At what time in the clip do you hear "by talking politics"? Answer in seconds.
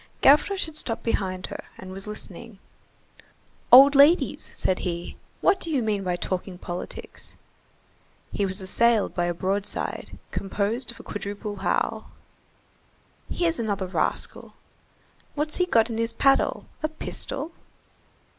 6.03-7.35